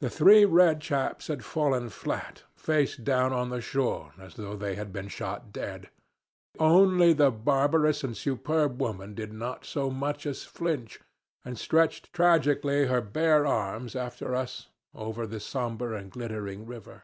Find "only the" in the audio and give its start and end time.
6.60-7.32